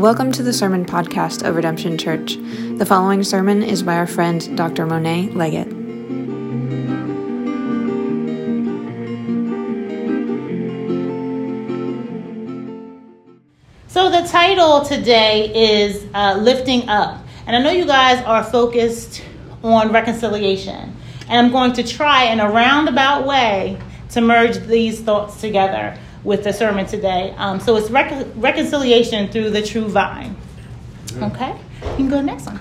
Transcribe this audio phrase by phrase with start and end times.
[0.00, 2.36] Welcome to the Sermon Podcast of Redemption Church.
[2.78, 4.86] The following sermon is by our friend Dr.
[4.86, 5.68] Monet Leggett.
[13.88, 15.52] So, the title today
[15.84, 17.24] is uh, Lifting Up.
[17.46, 19.22] And I know you guys are focused
[19.62, 20.96] on reconciliation.
[21.28, 23.78] And I'm going to try in a roundabout way
[24.10, 27.34] to merge these thoughts together with the sermon today.
[27.36, 30.36] Um, so it's rec- reconciliation through the true vine.
[31.16, 32.60] Okay, you can go to the next one.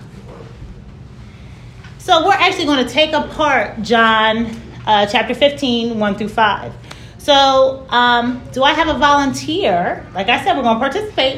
[1.97, 4.55] So we're actually going to take apart John
[4.85, 6.73] uh, chapter 15, 1 through 5.
[7.19, 10.07] So, um, do I have a volunteer?
[10.15, 11.35] Like I said, we're going to participate.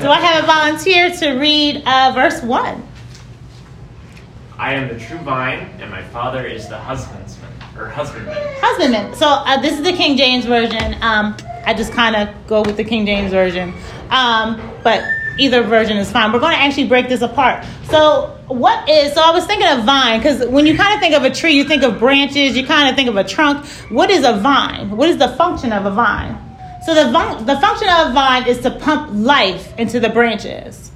[0.00, 2.88] Do I have a volunteer to read uh, verse 1?
[4.56, 7.24] I am the true vine, and my father is the husbandman
[7.76, 8.36] or husbandman.
[8.60, 9.14] Husbandman.
[9.14, 10.96] So uh, this is the King James version.
[11.02, 13.74] Um, I just kind of go with the King James version,
[14.10, 15.04] um, but
[15.38, 16.32] either version is fine.
[16.32, 17.64] We're going to actually break this apart.
[17.90, 19.14] So what is?
[19.14, 21.54] So I was thinking of vine because when you kind of think of a tree,
[21.54, 22.56] you think of branches.
[22.56, 23.66] You kind of think of a trunk.
[23.90, 24.96] What is a vine?
[24.96, 26.38] What is the function of a vine?
[26.84, 30.90] So the the function of a vine is to pump life into the branches.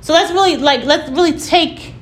[0.00, 1.94] So let's really like let's really take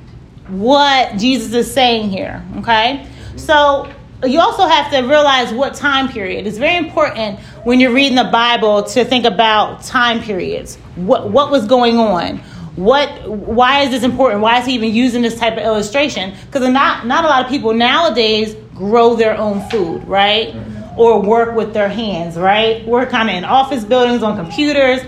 [0.49, 3.07] what Jesus is saying here, okay?
[3.37, 3.91] So
[4.25, 6.47] you also have to realize what time period.
[6.47, 10.77] It's very important when you're reading the Bible to think about time periods.
[10.97, 12.39] What what was going on?
[12.77, 14.41] What why is this important?
[14.41, 16.35] Why is he even using this type of illustration?
[16.47, 20.49] Because not not a lot of people nowadays grow their own food, right?
[20.49, 21.01] Mm-hmm.
[21.01, 22.87] Or work with their hands, right?
[22.87, 25.01] Work kind of in office buildings on computers.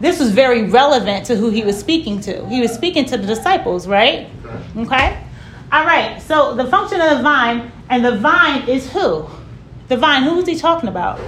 [0.00, 2.46] This was very relevant to who he was speaking to.
[2.48, 4.28] He was speaking to the disciples, right?
[4.76, 5.22] Okay?
[5.72, 9.26] All right, so the function of the vine, and the vine is who?
[9.88, 11.20] The vine, who was he talking about?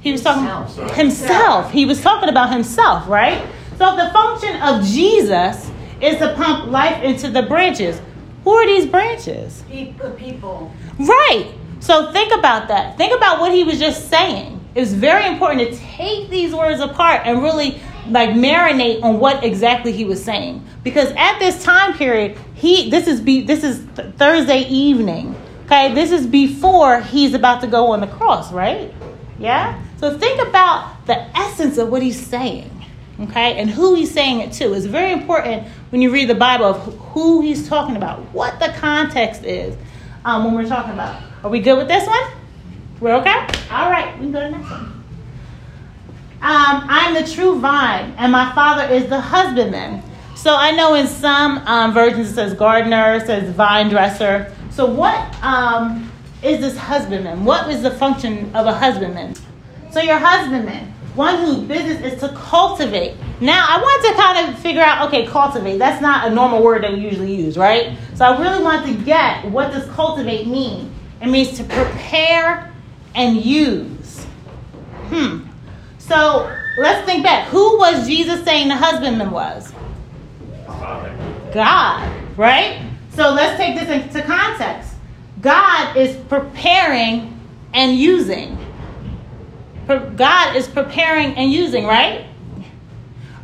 [0.00, 0.94] He was talking himself.
[0.94, 1.72] himself.
[1.72, 3.46] He was talking about himself, right?
[3.78, 8.00] So the function of Jesus is to pump life into the branches.
[8.44, 9.64] Who are these branches?
[9.68, 10.72] The people.
[10.98, 11.52] Right.
[11.80, 12.96] So think about that.
[12.96, 14.58] Think about what he was just saying.
[14.74, 19.92] It's very important to take these words apart and really like marinate on what exactly
[19.92, 24.14] he was saying because at this time period he this is be this is th-
[24.14, 25.34] thursday evening
[25.68, 28.92] okay this is before he's about to go on the cross right?
[29.38, 29.80] Yeah?
[29.98, 32.74] So think about the essence of what he's saying
[33.20, 33.58] okay?
[33.58, 34.74] And who he's saying it to.
[34.74, 38.68] It's very important when you read the bible of who he's talking about what the
[38.78, 39.76] context is
[40.24, 41.22] um, when we're talking about.
[41.42, 42.22] Are we good with this one?
[43.00, 43.46] We're okay?
[43.70, 44.94] All right we can go to the next one.
[46.40, 50.04] Um, I'm the true vine, and my father is the husbandman.
[50.38, 54.54] So I know in some um, versions it says gardener, it says vine dresser.
[54.70, 56.12] So what um,
[56.44, 57.44] is this husbandman?
[57.44, 59.34] What is the function of a husbandman?
[59.90, 63.16] So your husbandman, one whose business is to cultivate.
[63.40, 65.78] Now I want to kind of figure out, okay, cultivate.
[65.78, 67.98] That's not a normal word that we usually use, right?
[68.14, 70.94] So I really want to get what does cultivate mean?
[71.20, 72.72] It means to prepare
[73.16, 74.22] and use.
[75.08, 75.48] Hmm.
[75.98, 77.48] So let's think back.
[77.48, 79.72] Who was Jesus saying the husbandman was?
[81.52, 82.82] God, right?
[83.14, 84.94] So let's take this into context.
[85.40, 87.38] God is preparing
[87.72, 88.56] and using.
[89.86, 92.26] God is preparing and using, right?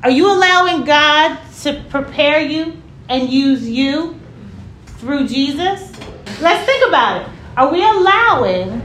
[0.03, 2.77] Are you allowing God to prepare you
[3.09, 4.21] and use you
[4.99, 5.91] through Jesus?
[6.41, 7.29] Let's think about it.
[7.57, 8.83] Are we allowing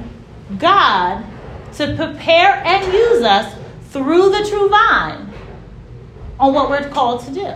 [0.58, 1.26] God
[1.74, 3.56] to prepare and use us
[3.90, 5.32] through the true vine
[6.40, 7.54] on what we're called to do.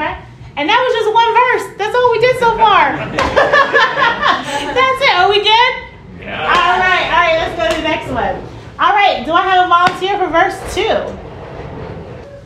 [0.00, 0.16] Okay?
[0.56, 1.76] And that was just one verse.
[1.76, 2.96] That's all we did so far.
[4.72, 5.14] That's it.
[5.16, 6.24] Are we good?
[6.24, 6.40] Yeah.
[6.40, 7.06] All right.
[7.12, 7.36] All right.
[7.36, 8.36] Let's go to the next one.
[8.80, 9.24] All right.
[9.26, 10.96] Do I have a volunteer for verse two?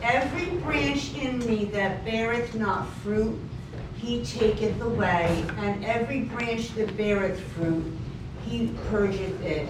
[0.03, 3.39] Every branch in me that beareth not fruit,
[3.97, 7.83] he taketh away, and every branch that beareth fruit,
[8.45, 9.67] he purgeth it,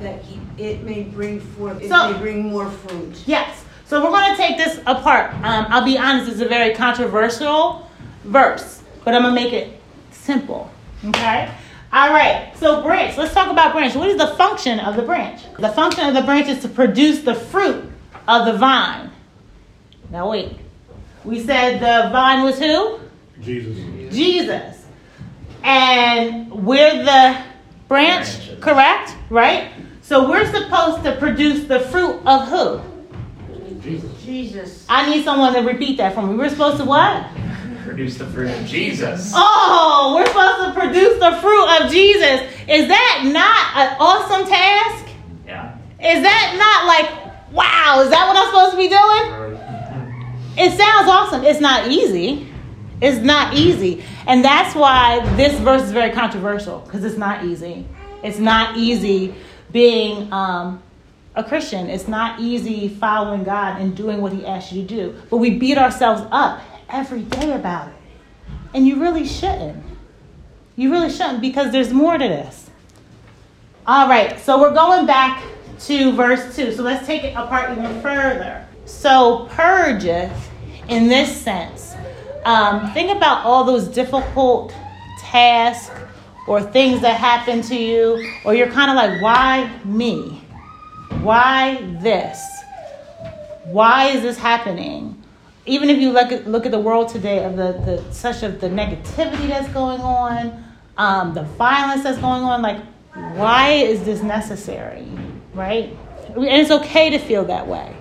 [0.00, 3.22] that he, it may bring forth, it So- may bring more fruit.
[3.26, 3.61] Yes.
[3.86, 5.34] So we're going to take this apart.
[5.36, 7.90] Um, I'll be honest, it's a very controversial
[8.24, 9.80] verse, but I'm going to make it
[10.10, 10.70] simple.
[11.04, 11.50] Okay?
[11.92, 12.52] All right.
[12.56, 13.18] So, branch.
[13.18, 13.94] Let's talk about branch.
[13.94, 15.42] What is the function of the branch?
[15.58, 17.84] The function of the branch is to produce the fruit
[18.28, 19.10] of the vine.
[20.10, 20.56] Now, wait.
[21.24, 22.98] We said the vine was who?
[23.40, 24.14] Jesus.
[24.14, 24.86] Jesus.
[25.62, 27.42] And we're the
[27.88, 28.58] branch, Branches.
[28.64, 29.14] correct?
[29.30, 29.70] Right?
[30.02, 32.80] So we're supposed to produce the fruit of who?
[33.82, 34.24] Jesus.
[34.24, 34.86] Jesus.
[34.88, 36.36] I need someone to repeat that for me.
[36.36, 37.26] We're supposed to what?
[37.84, 39.32] Produce the fruit of Jesus.
[39.34, 42.40] Oh, we're supposed to produce the fruit of Jesus.
[42.68, 45.06] Is that not an awesome task?
[45.46, 45.76] Yeah.
[45.98, 49.52] Is that not like wow, is that what I'm supposed to be doing?
[50.56, 51.44] It sounds awesome.
[51.44, 52.48] It's not easy.
[53.00, 54.04] It's not easy.
[54.26, 57.86] And that's why this verse is very controversial because it's not easy.
[58.22, 59.34] It's not easy
[59.72, 60.82] being um,
[61.34, 61.88] a Christian.
[61.88, 65.22] It's not easy following God and doing what He asks you to do.
[65.30, 67.94] But we beat ourselves up every day about it.
[68.74, 69.84] And you really shouldn't.
[70.76, 72.70] You really shouldn't because there's more to this.
[73.86, 75.42] All right, so we're going back
[75.80, 76.72] to verse 2.
[76.72, 78.66] So let's take it apart even further.
[78.84, 80.50] So, purgeth
[80.88, 81.94] in this sense.
[82.44, 84.74] Um, think about all those difficult
[85.18, 85.90] tasks
[86.48, 90.41] or things that happen to you, or you're kind of like, why me?
[91.20, 92.40] Why this?
[93.64, 95.22] Why is this happening?
[95.66, 98.60] Even if you look at look at the world today of the, the such of
[98.60, 100.64] the negativity that's going on,
[100.96, 102.82] um, the violence that's going on, like
[103.36, 105.06] why is this necessary?
[105.54, 105.96] Right?
[106.34, 107.94] And it's okay to feel that way.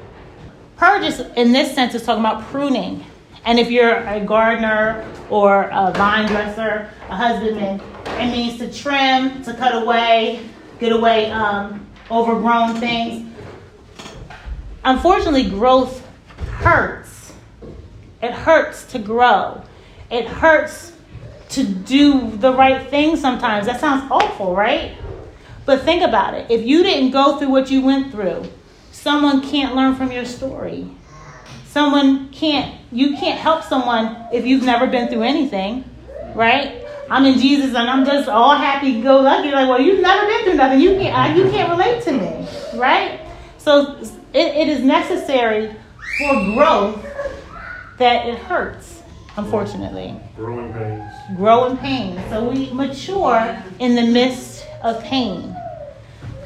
[0.77, 3.05] Purge in this sense is talking about pruning.
[3.45, 7.81] And if you're a gardener or a vine dresser, a husbandman,
[8.19, 10.47] it means to trim, to cut away,
[10.79, 11.80] get away um,
[12.11, 13.27] overgrown things.
[14.83, 16.05] Unfortunately, growth
[16.59, 17.33] hurts.
[18.21, 19.63] It hurts to grow.
[20.09, 20.93] It hurts
[21.49, 23.65] to do the right thing sometimes.
[23.65, 24.95] That sounds awful, right?
[25.65, 26.49] But think about it.
[26.49, 28.45] If you didn't go through what you went through,
[28.91, 30.89] someone can't learn from your story.
[31.65, 35.85] Someone can't, you can't help someone if you've never been through anything,
[36.35, 36.80] right?
[37.11, 39.51] I'm in Jesus and I'm just all happy go lucky.
[39.51, 40.79] Like, well, you've never been through nothing.
[40.79, 42.47] You can't, you can't relate to me,
[42.79, 43.19] right?
[43.57, 43.97] So
[44.33, 45.75] it, it is necessary
[46.17, 47.05] for growth
[47.97, 49.03] that it hurts,
[49.35, 50.15] unfortunately.
[50.37, 51.11] Growing pains.
[51.35, 52.21] Growing pains.
[52.29, 55.53] So we mature in the midst of pain.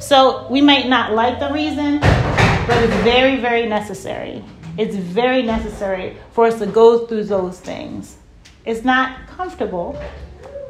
[0.00, 4.42] So we might not like the reason, but it's very, very necessary.
[4.76, 8.16] It's very necessary for us to go through those things.
[8.64, 9.96] It's not comfortable,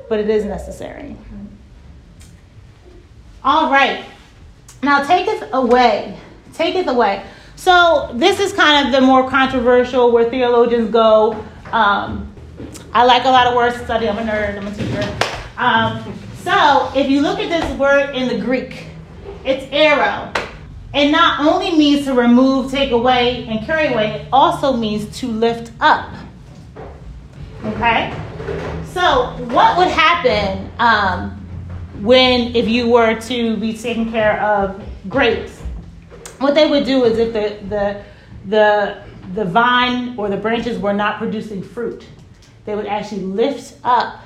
[0.08, 1.16] but it is necessary.
[3.44, 4.04] All right.
[4.82, 6.18] Now taketh away.
[6.54, 7.24] Taketh away.
[7.56, 11.44] So this is kind of the more controversial where theologians go.
[11.72, 12.32] Um,
[12.92, 14.08] I like a lot of word study.
[14.08, 14.56] I'm a nerd.
[14.56, 15.16] I'm a teacher.
[15.56, 18.86] Um, so if you look at this word in the Greek,
[19.44, 20.36] it's airo.
[20.94, 25.28] It not only means to remove, take away, and carry away, it also means to
[25.28, 26.10] lift up.
[27.64, 28.14] Okay?
[28.96, 31.32] So, what would happen um,
[32.00, 35.60] when, if you were to be taking care of grapes?
[36.38, 38.02] What they would do is if the, the,
[38.46, 39.02] the,
[39.34, 42.06] the vine or the branches were not producing fruit,
[42.64, 44.22] they would actually lift up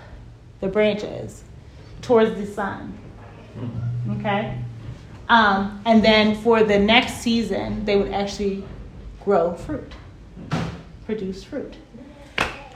[0.61, 1.43] the branches
[2.01, 2.97] towards the sun.
[4.21, 4.57] Okay?
[5.29, 8.63] Um, and then for the next season, they would actually
[9.25, 9.95] grow fruit,
[11.07, 11.75] produce fruit.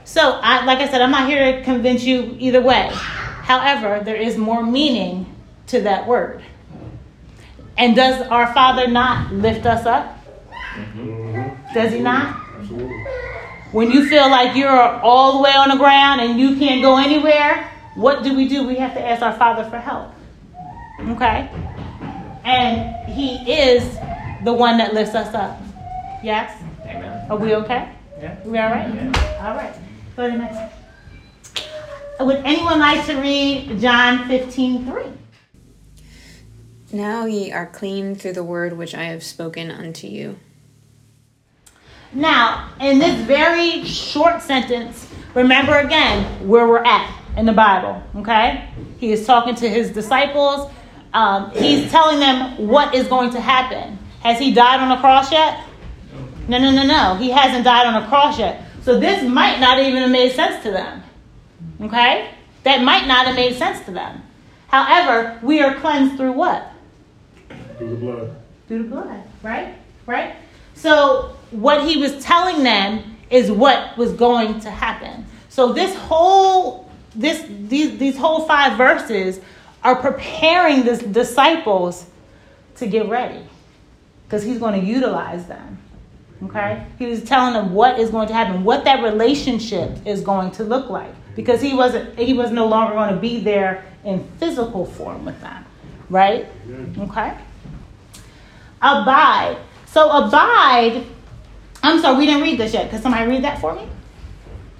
[0.05, 2.89] So, I, like I said, I'm not here to convince you either way.
[2.93, 5.35] However, there is more meaning
[5.67, 6.43] to that word.
[7.77, 10.17] And does our Father not lift us up?
[10.75, 11.73] Mm-hmm.
[11.73, 12.39] Does He not?
[12.59, 13.03] Absolutely.
[13.71, 16.97] When you feel like you're all the way on the ground and you can't go
[16.97, 18.65] anywhere, what do we do?
[18.65, 20.13] We have to ask our Father for help.
[20.99, 21.49] Okay?
[22.43, 23.97] And He is
[24.43, 25.59] the one that lifts us up.
[26.23, 26.61] Yes?
[26.83, 27.25] Amen.
[27.29, 27.89] Are we okay?
[28.19, 28.37] Yeah.
[28.45, 28.87] We all right?
[29.41, 29.75] All right.
[30.15, 32.27] Go to the next one.
[32.27, 35.03] Would anyone like to read John 15 3?
[36.93, 40.37] Now ye are clean through the word which I have spoken unto you.
[42.13, 48.69] Now, in this very short sentence, remember again where we're at in the Bible, okay?
[48.97, 50.71] He is talking to his disciples.
[51.13, 53.99] Um, he's telling them what is going to happen.
[54.21, 55.65] Has he died on the cross yet?
[56.47, 57.15] No, no, no, no.
[57.15, 58.64] He hasn't died on the cross yet.
[58.85, 61.01] So this might not even have made sense to them.
[61.81, 62.29] Okay?
[62.61, 64.21] That might not have made sense to them.
[64.67, 66.71] However, we are cleansed through what?
[67.79, 68.35] Through the blood.
[68.67, 69.73] through the blood, right?
[70.05, 70.35] Right?
[70.75, 75.25] So what he was telling them is what was going to happen.
[75.49, 79.39] So this whole this these these whole five verses
[79.83, 82.05] are preparing the disciples
[82.75, 83.41] to get ready
[84.25, 85.79] because he's going to utilize them.
[86.43, 86.85] Okay?
[86.99, 90.63] He was telling them what is going to happen, what that relationship is going to
[90.63, 94.85] look like because he wasn't he was no longer going to be there in physical
[94.85, 95.65] form with them,
[96.09, 96.47] right?
[96.97, 97.37] Okay?
[98.81, 99.57] Abide.
[99.87, 101.05] So abide.
[101.83, 102.89] I'm sorry, we didn't read this yet.
[102.89, 103.87] Could somebody read that for me?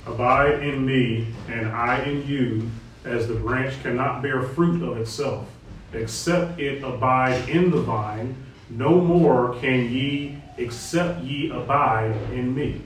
[0.07, 2.69] Abide in me, and I in you,
[3.03, 5.47] as the branch cannot bear fruit of itself,
[5.93, 8.35] except it abide in the vine.
[8.69, 12.81] No more can ye except ye abide in me.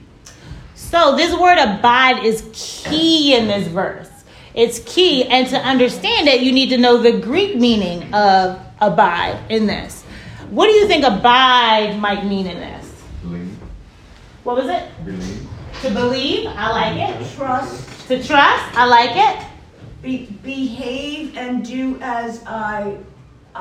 [0.74, 4.08] So this word abide is key in this verse.
[4.54, 9.38] It's key, and to understand it, you need to know the Greek meaning of abide
[9.48, 10.02] in this.
[10.50, 12.92] What do you think abide might mean in this?
[13.22, 13.56] Believe.
[14.42, 14.88] What was it?
[15.04, 15.48] Believe.
[15.82, 17.36] To believe, I like it.
[17.36, 19.46] Trust, To trust, I like it.
[20.02, 22.96] be, behave and do as I,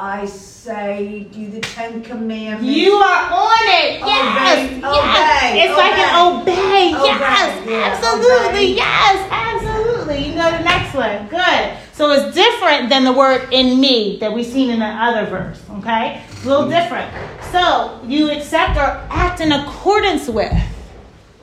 [0.01, 2.63] I say, do the Ten Commandments.
[2.65, 4.00] You are on it.
[4.00, 4.72] Yes.
[4.72, 5.44] Obey, yes.
[5.44, 6.51] obey, it's like an obey.
[6.51, 7.68] Obey, Yes.
[7.68, 8.48] yeah, absolutely.
[8.48, 8.75] obey.
[8.75, 9.27] Yes.
[9.29, 10.27] Absolutely.
[10.27, 11.27] You know the next one.
[11.27, 11.77] Good.
[11.91, 15.62] So it's different than the word in me that we've seen in the other verse.
[15.79, 16.24] Okay.
[16.32, 16.82] It's a little mm.
[16.82, 17.12] different.
[17.51, 20.53] So you accept or act in accordance with.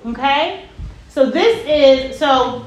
[0.07, 0.65] Okay.
[1.11, 2.65] So this is so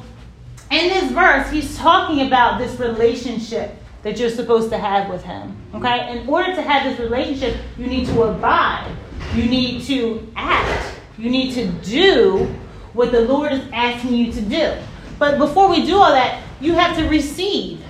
[0.69, 5.55] in this verse, he's talking about this relationship that you're supposed to have with him.
[5.75, 6.17] Okay?
[6.17, 8.95] In order to have this relationship, you need to abide.
[9.33, 10.95] You need to act.
[11.17, 12.47] You need to do
[12.93, 14.73] what the Lord is asking you to do.
[15.17, 17.83] But before we do all that, you have to receive.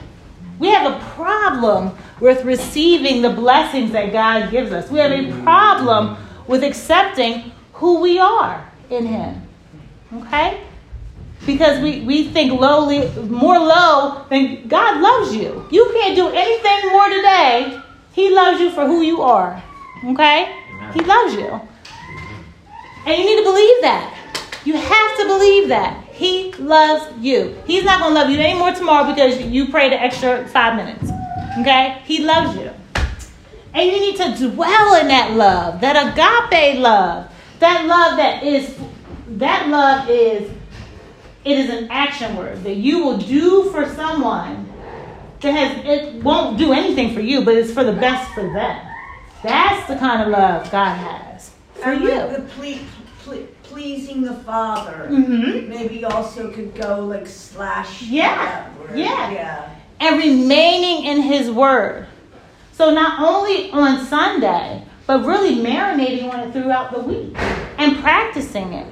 [0.57, 4.89] We have a problem with receiving the blessings that God gives us.
[4.91, 9.47] We have a problem with accepting who we are in Him.
[10.13, 10.63] Okay?
[11.49, 15.65] Because we, we think lowly, more low than God loves you.
[15.71, 17.81] You can't do anything more today.
[18.11, 19.59] He loves you for who you are.
[20.05, 20.55] Okay?
[20.93, 21.59] He loves you.
[23.03, 24.15] And you need to believe that.
[24.63, 26.05] You have to believe that.
[26.11, 27.57] He loves you.
[27.65, 31.11] He's not going to love you anymore tomorrow because you prayed an extra five minutes.
[31.61, 31.99] Okay?
[32.05, 32.69] He loves you.
[33.73, 37.27] And you need to dwell in that love, that agape love,
[37.57, 38.77] that love that is,
[39.29, 40.58] that love is,
[41.45, 44.71] it is an action word that you will do for someone
[45.41, 48.85] that has, it won't do anything for you, but it's for the best for them.
[49.43, 52.09] That's the kind of love God has for And you.
[52.09, 52.79] the ple-
[53.23, 55.07] ple- pleasing the Father.
[55.09, 55.69] Mm-hmm.
[55.69, 58.01] Maybe also could go like slash.
[58.01, 59.31] Yeah, yeah.
[59.31, 59.75] Yeah.
[60.01, 62.07] and remaining in his word.
[62.73, 67.33] So not only on Sunday, but really marinating on it throughout the week
[67.77, 68.87] and practicing it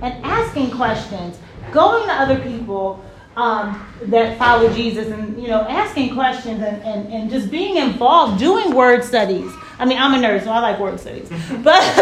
[0.00, 1.38] and asking questions,
[1.72, 3.04] going to other people
[3.36, 8.38] um, that follow Jesus and you know asking questions and, and, and just being involved,
[8.38, 9.50] doing word studies.
[9.78, 11.80] I mean, I'm a nerd, so I like word studies, but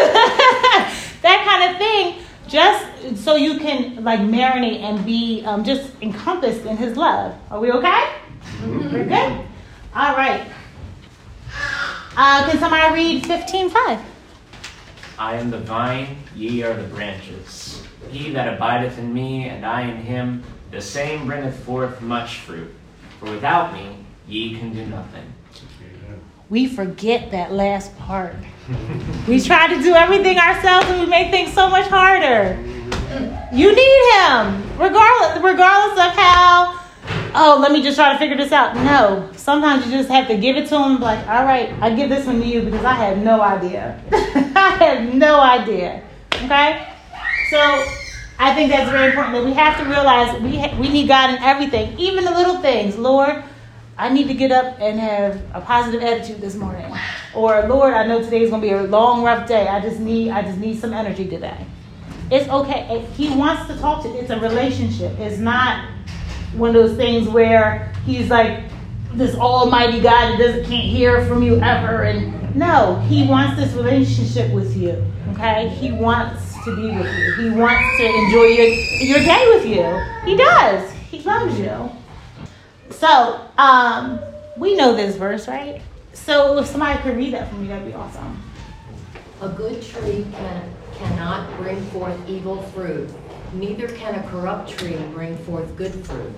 [1.23, 2.27] that kind of thing.
[2.49, 7.33] Just so you can like marinate and be um, just encompassed in His love.
[7.49, 8.13] Are we okay?
[8.65, 9.47] We're good?
[9.95, 10.51] All right.
[12.17, 14.05] Uh, can somebody read 15.5?
[15.21, 17.83] I am the vine, ye are the branches.
[18.11, 22.73] He that abideth in me, and I in him, the same bringeth forth much fruit.
[23.19, 25.31] For without me, ye can do nothing.
[26.49, 28.35] We forget that last part.
[29.29, 32.59] we try to do everything ourselves and we make things so much harder.
[33.53, 36.80] You need him, regardless, regardless of how.
[37.33, 38.75] Oh, let me just try to figure this out.
[38.75, 41.01] No, sometimes you just have to give it to him.
[41.01, 44.01] Like, all right, I give this one to you because I have no idea.
[44.13, 46.03] I have no idea.
[46.35, 46.87] Okay,
[47.51, 47.59] so
[48.39, 51.31] I think that's very important that we have to realize we ha- we need God
[51.31, 52.97] in everything, even the little things.
[52.97, 53.45] Lord,
[53.97, 56.93] I need to get up and have a positive attitude this morning.
[57.35, 59.69] Or Lord, I know today's gonna be a long, rough day.
[59.69, 61.67] I just need I just need some energy today.
[62.31, 63.07] It's okay.
[63.17, 64.09] He wants to talk to.
[64.09, 65.19] It's a relationship.
[65.19, 65.85] It's not
[66.55, 68.65] one of those things where He's like
[69.13, 72.03] this Almighty God that doesn't can't hear from you ever.
[72.03, 75.05] And no, He wants this relationship with you.
[75.33, 77.35] Okay, He wants to be with you.
[77.35, 80.31] He wants to enjoy your your day with you.
[80.31, 80.91] He does.
[81.11, 81.91] He loves you.
[82.91, 84.21] So, um,
[84.57, 85.81] we know this verse, right?
[86.13, 88.43] So if somebody could read that for me, that'd be awesome.
[89.41, 93.09] A good tree can, cannot bring forth evil fruit,
[93.53, 96.33] neither can a corrupt tree bring forth good fruit.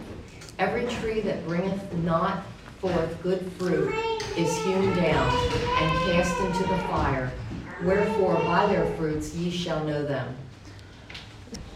[0.59, 2.45] Every tree that bringeth not
[2.81, 3.95] forth good fruit
[4.37, 7.31] is hewn down and cast into the fire.
[7.85, 10.37] Wherefore by their fruits ye shall know them.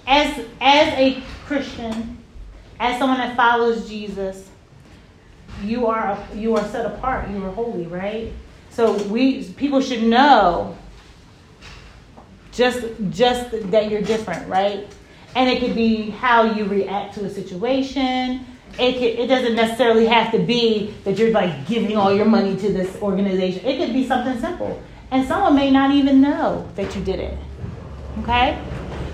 [0.06, 2.18] As as a Christian,
[2.78, 4.48] as someone that follows Jesus,
[5.62, 7.28] you are you are set apart.
[7.30, 8.32] You are holy, right?
[8.70, 10.76] So we people should know
[12.52, 14.86] just just that you're different, right?
[15.36, 18.46] And it could be how you react to a situation.
[18.78, 22.56] It could, it doesn't necessarily have to be that you're like giving all your money
[22.56, 23.64] to this organization.
[23.66, 27.38] It could be something simple, and someone may not even know that you did it.
[28.22, 28.58] Okay,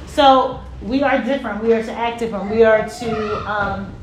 [0.07, 1.63] so we are different.
[1.63, 2.51] We are to act different.
[2.51, 3.95] We are to um,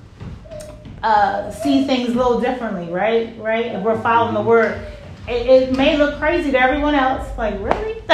[1.02, 3.34] uh, see things a little differently, right?
[3.40, 3.68] Right?
[3.68, 4.86] If we're following the word,
[5.28, 7.26] it, it may look crazy to everyone else.
[7.38, 7.94] Like, really?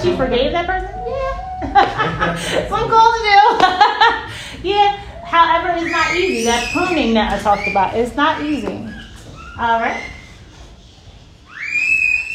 [0.00, 0.94] she forgave that person?
[1.08, 1.25] Yeah.
[1.76, 4.68] So I'm to do.
[4.68, 4.96] yeah.
[5.24, 6.44] However, it's not easy.
[6.44, 8.88] That pruning that I talked about, it's not easy.
[9.58, 10.02] All right.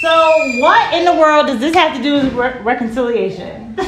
[0.01, 0.10] So,
[0.60, 3.75] what in the world does this have to do with re- reconciliation?
[3.75, 3.88] what?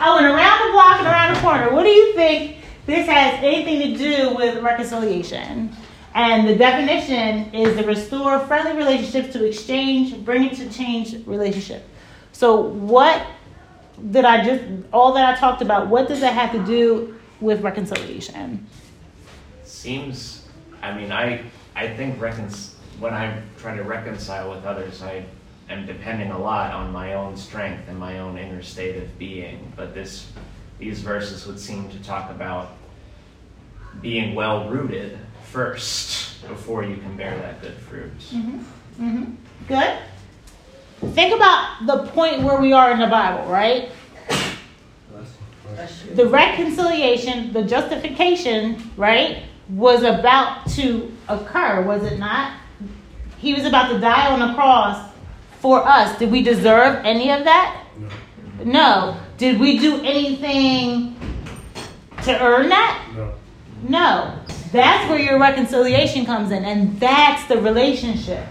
[0.00, 1.72] I went around the block and around the corner.
[1.72, 5.76] What do you think this has anything to do with reconciliation?
[6.14, 11.88] And the definition is to restore friendly relationships to exchange, bring it to change relationship.
[12.32, 13.26] So, what
[14.10, 17.60] did I just, all that I talked about, what does that have to do with
[17.62, 18.66] reconciliation?
[19.64, 20.46] Seems,
[20.82, 21.44] I mean, I,
[21.74, 22.48] I think recon,
[22.98, 25.24] when I try to reconcile with others, I
[25.68, 29.72] am depending a lot on my own strength and my own inner state of being.
[29.76, 30.30] But this,
[30.78, 32.72] these verses would seem to talk about
[34.00, 38.18] being well rooted first before you can bear that good fruit.
[38.30, 38.58] Mm-hmm.
[39.04, 39.34] Mm-hmm.
[39.68, 39.98] Good.
[41.10, 43.90] Think about the point where we are in the Bible, right?
[46.14, 52.52] The reconciliation, the justification, right, was about to occur, was it not?
[53.38, 55.10] He was about to die on the cross
[55.60, 56.16] for us.
[56.18, 57.84] Did we deserve any of that?
[57.98, 58.64] No.
[58.64, 59.16] No.
[59.38, 61.16] Did we do anything
[62.22, 63.04] to earn that?
[63.16, 63.32] No.
[63.88, 64.38] No.
[64.70, 68.46] That's where your reconciliation comes in, and that's the relationship.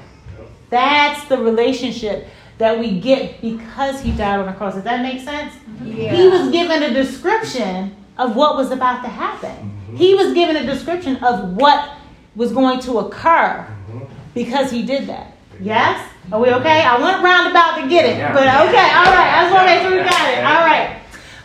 [0.69, 2.27] That's the relationship
[2.61, 4.75] that we get because he died on the cross.
[4.75, 5.51] Does that make sense?
[5.83, 6.15] Yeah.
[6.15, 9.49] He was given a description of what was about to happen.
[9.49, 9.95] Mm-hmm.
[9.95, 11.97] He was given a description of what
[12.35, 14.05] was going to occur mm-hmm.
[14.35, 15.35] because he did that.
[15.59, 16.07] Yes?
[16.31, 16.83] Are we okay?
[16.83, 18.31] I went roundabout to get it, Yeah.
[18.31, 19.31] but okay, all right.
[19.33, 20.43] I just want to make sure we got it.
[20.45, 21.01] All right.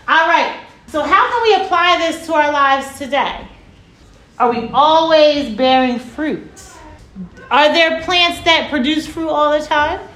[0.08, 0.66] All right.
[0.86, 3.48] So, how can we apply this to our lives today?
[4.38, 6.60] Are we always bearing fruit?
[7.50, 10.06] Are there plants that produce fruit all the time?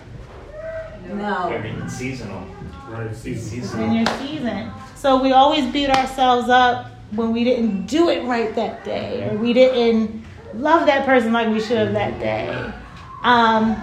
[1.17, 1.49] No.
[1.49, 2.47] Very seasonal.
[2.89, 3.59] Right, season.
[3.59, 3.95] in Seasonal.
[3.97, 4.71] your season.
[4.97, 9.37] So we always beat ourselves up when we didn't do it right that day, or
[9.37, 12.49] we didn't love that person like we should have that day.
[13.23, 13.77] Um,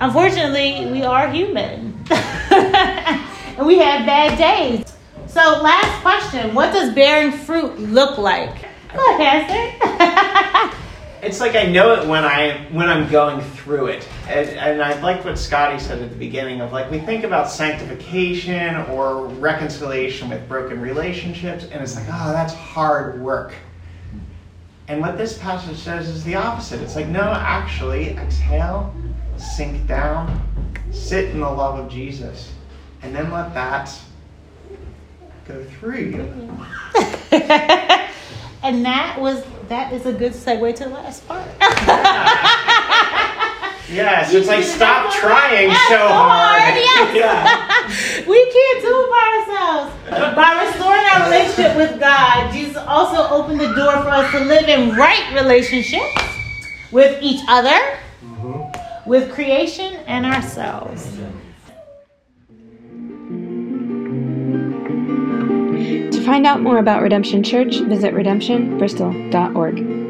[0.00, 4.84] unfortunately, we are human, and we have bad days.
[5.26, 8.54] So, last question: What does bearing fruit look like?
[8.94, 10.12] Go ahead, Pastor.
[11.36, 14.98] It's like I know it when I when I'm going through it, and, and I
[15.02, 20.30] like what Scotty said at the beginning of like we think about sanctification or reconciliation
[20.30, 23.52] with broken relationships, and it's like oh that's hard work.
[24.88, 26.80] And what this passage says is the opposite.
[26.80, 28.94] It's like no, actually, exhale,
[29.36, 30.42] sink down,
[30.90, 32.50] sit in the love of Jesus,
[33.02, 33.94] and then let that
[35.46, 36.20] go through you.
[38.62, 41.46] and that was that is a good segue to the last part.
[43.88, 46.60] Yes, it's like stop trying so hard.
[46.60, 47.14] hard, yes.
[47.14, 48.28] yeah.
[48.28, 50.34] we can't do it by ourselves.
[50.34, 54.68] By restoring our relationship with God, Jesus also opened the door for us to live
[54.68, 56.20] in right relationships
[56.90, 57.78] with each other,
[58.24, 59.08] mm-hmm.
[59.08, 61.15] with creation, and ourselves.
[66.26, 70.05] To find out more about Redemption Church, visit redemptionbristol.org.